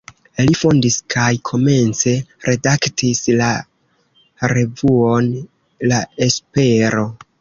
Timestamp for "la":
3.43-3.51, 5.93-6.01